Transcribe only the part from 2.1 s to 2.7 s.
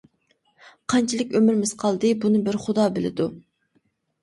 بۇنى بىر